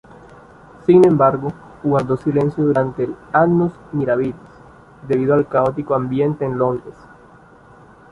[0.87, 1.53] Sin embargo,
[1.83, 4.33] guardó silencio durante el "annus mirabilis"
[5.07, 6.95] debido al caótico ambiente en Londres.